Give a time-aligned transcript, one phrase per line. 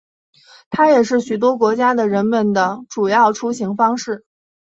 [0.71, 4.25] 它也是许多国家的人们的主要出行方式。